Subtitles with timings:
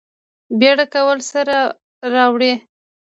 [0.59, 1.39] بیړه کول څه
[2.13, 2.53] راوړي؟